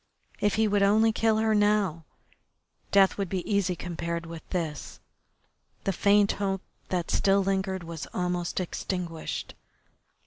[0.39, 2.05] If he would only kill her now.
[2.91, 4.99] Death would be easy compared with this.
[5.83, 9.53] The faint hope that still lingered was almost extinguished.